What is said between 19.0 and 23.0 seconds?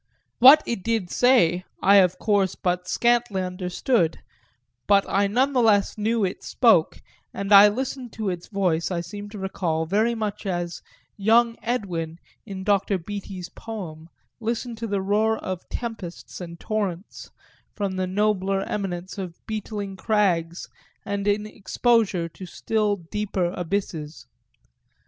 of beetling crags and in exposure to still